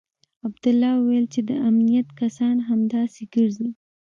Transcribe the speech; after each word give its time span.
عبدالله 0.45 0.91
وويل 0.97 1.25
چې 1.33 1.41
د 1.49 1.51
امنيت 1.69 2.07
کسان 2.19 2.55
همداسې 2.69 3.23
ګرځي. 3.33 3.69